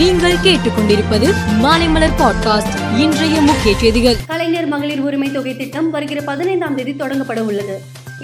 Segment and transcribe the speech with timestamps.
[0.00, 1.28] நீங்கள் கேட்டுக்கொண்டிருப்பது
[1.62, 7.76] மாலைமலர் பாட்காஸ்ட் இன்றைய முக்கிய செய்திகள் கலைஞர் மகளிர் உரிமை தொகை திட்டம் வருகிற பதினைந்தாம் தேதி தொடங்கப்பட உள்ளது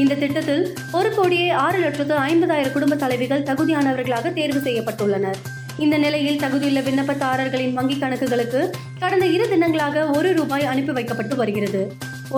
[0.00, 0.62] இந்த திட்டத்தில்
[0.92, 5.40] ஒரு கோடியே ஆறு லட்சத்து ஐம்பதாயிரம் குடும்ப தலைவிகள் தகுதியானவர்களாக தேர்வு செய்யப்பட்டுள்ளனர்
[5.78, 8.60] இந்த நிலையில் தகுதியுள்ள விண்ணப்பதாரர்களின் வங்கிக் கணக்குகளுக்கு
[8.98, 11.82] கடந்த இரு தினங்களாக ஒரு ரூபாய் அனுப்பி வைக்கப்பட்டு வருகிறது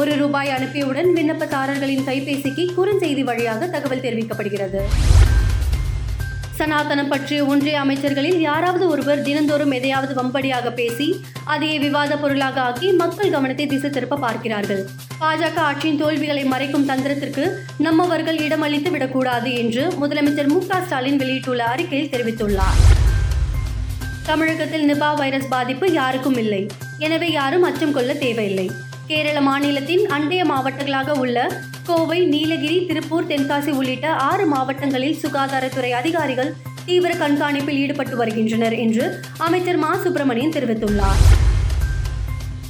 [0.00, 4.83] ஒரு ரூபாய் அனுப்பியவுடன் விண்ணப்பதாரர்களின் கைபேசிக்கு குறுஞ்செய்தி வழியாக தகவல் தெரிவிக்கப்படுகிறது
[6.57, 11.09] சனாதனம் பற்றிய ஒன்றிய அமைச்சர்களில் யாராவது ஒருவர் தினந்தோறும் எதையாவது வம்படியாக பேசி
[11.45, 14.83] அதையே விவாத பொருளாக ஆக்கி மக்கள் கவனத்தை திசை திருப்ப பார்க்கிறார்கள்
[15.21, 17.45] பாஜக ஆட்சியின் தோல்விகளை மறைக்கும் தந்திரத்திற்கு
[17.79, 22.81] நம்மவர்கள் இடமளித்து விடக்கூடாது என்று முதலமைச்சர் மு ஸ்டாலின் வெளியிட்டுள்ள அறிக்கையில் தெரிவித்துள்ளார்
[24.27, 26.63] தமிழகத்தில் நிபா வைரஸ் பாதிப்பு யாருக்கும் இல்லை
[26.99, 28.69] எனவே யாரும் அச்சம் கொள்ள தேவையில்லை
[29.09, 31.39] கேரள மாநிலத்தின் அண்டைய மாவட்டங்களாக உள்ள
[31.87, 36.51] கோவை நீலகிரி திருப்பூர் தென்காசி உள்ளிட்ட ஆறு மாவட்டங்களில் சுகாதாரத்துறை அதிகாரிகள்
[36.87, 39.05] தீவிர கண்காணிப்பில் ஈடுபட்டு வருகின்றனர் என்று
[39.39, 41.23] அமைச்சர் மா சுப்பிரமணியன் தெரிவித்துள்ளார்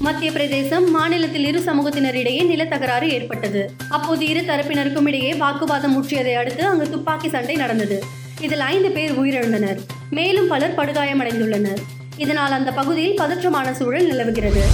[0.01, 3.63] மத்திய பிரதேசம் மாநிலத்தில் இரு சமூகத்தினரிடையே நிலத்தகராறு ஏற்பட்டது
[3.91, 7.99] அப்போது இரு தரப்பினருக்கும் இடையே வாக்குவாதம் முற்றியதை அடுத்து அங்கு துப்பாக்கி சண்டை நடந்தது
[8.41, 9.81] இதில் ஐந்து பேர் உயிரிழந்தனர்
[10.11, 11.81] மேலும் பலர் படுகாயமடைந்துள்ளனர்
[12.17, 14.65] இதனால் அந்த பகுதியில் பதற்றமான சூழல் நிலவுகிறது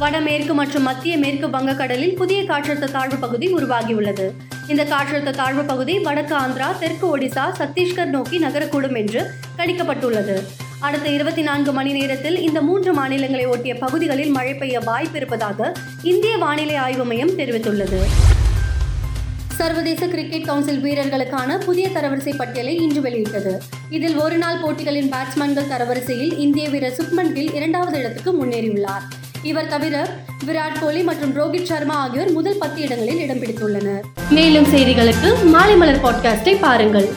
[0.00, 4.26] வடமேற்கு மற்றும் மத்திய மேற்கு வங்கக்கடலில் புதிய காற்றழுத்த தாழ்வு பகுதி உருவாகியுள்ளது
[4.68, 9.22] இந்த காற்றழுத்த தாழ்வு பகுதி வடக்கு ஆந்திரா தெற்கு ஒடிசா சத்தீஸ்கர் நோக்கி நகரக்கூடும் என்று
[9.58, 10.36] கணிக்கப்பட்டுள்ளது
[10.82, 15.72] அடுத்த இருபத்தி நான்கு மணி நேரத்தில் இந்த மூன்று மாநிலங்களை ஒட்டிய பகுதிகளில் மழை பெய்ய வாய்ப்பு இருப்பதாக
[16.02, 18.00] இந்திய வானிலை ஆய்வு மையம் தெரிவித்துள்ளது
[19.58, 23.52] சர்வதேச கிரிக்கெட் கவுன்சில் வீரர்களுக்கான புதிய தரவரிசை பட்டியலை இன்று வெளியிட்டது
[23.90, 29.04] இதில் ஒருநாள் போட்டிகளின் பேட்ஸ்மேன்கள் தரவரிசையில் இந்திய வீரர் சுப்மன் கில் இரண்டாவது இடத்துக்கு முன்னேறியுள்ளார்
[29.42, 29.94] இவர் தவிர
[30.46, 34.04] விராட் கோலி மற்றும் ரோஹித் சர்மா ஆகியோர் முதல் பத்து இடங்களில் இடம் பிடித்துள்ளனர்
[34.30, 37.08] மேலும் செய்திகளுக்கு மாலை மலர் பாட்காஸ்டை பாருங்கள்